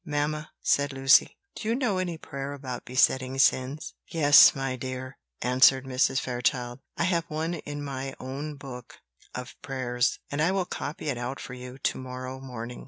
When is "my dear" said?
4.55-5.19